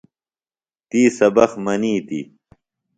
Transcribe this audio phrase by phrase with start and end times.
[0.89, 2.25] تی سبق منِیتیۡ۔